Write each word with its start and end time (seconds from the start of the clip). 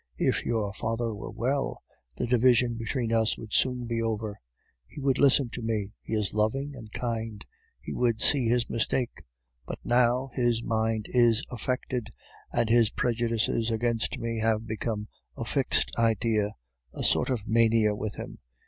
If 0.17 0.43
your 0.47 0.73
father 0.73 1.13
were 1.13 1.29
well, 1.29 1.83
the 2.17 2.25
division 2.25 2.73
between 2.73 3.13
us 3.13 3.37
would 3.37 3.53
soon 3.53 3.85
be 3.85 4.01
over; 4.01 4.39
he 4.87 4.99
would 4.99 5.19
listen 5.19 5.51
to 5.51 5.61
me; 5.61 5.93
he 6.01 6.15
is 6.15 6.33
loving 6.33 6.75
and 6.75 6.91
kind; 6.91 7.45
he 7.79 7.93
would 7.93 8.19
see 8.19 8.47
his 8.47 8.67
mistake. 8.67 9.21
But 9.67 9.77
now 9.83 10.31
his 10.33 10.63
mind 10.63 11.05
is 11.09 11.45
affected, 11.51 12.09
and 12.51 12.67
his 12.67 12.89
prejudices 12.89 13.69
against 13.69 14.17
me 14.17 14.39
have 14.39 14.65
become 14.65 15.07
a 15.37 15.45
fixed 15.45 15.91
idea, 15.99 16.55
a 16.95 17.03
sort 17.03 17.29
of 17.29 17.47
mania 17.47 17.93
with 17.93 18.15
him. 18.15 18.39